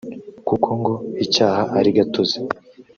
kuko 0.47 0.67
ngo 0.79 0.93
icyaha 1.25 1.63
ari 1.79 1.89
gatozi 1.97 2.37